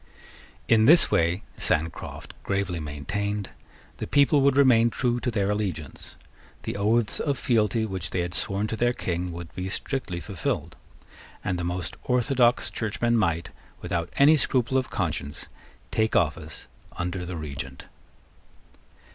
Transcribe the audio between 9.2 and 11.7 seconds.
would be strictly fulfilled; and the